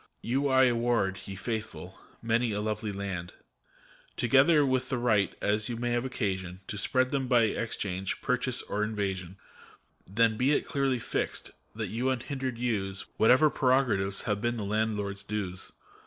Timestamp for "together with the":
4.17-4.97